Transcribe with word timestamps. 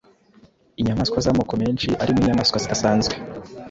inyamaswa 0.79 1.17
z’ 1.23 1.27
amoko 1.31 1.53
menshi 1.61 1.89
arimo 2.01 2.19
inyamaswa 2.21 2.57
zidasanzwe 2.63 3.13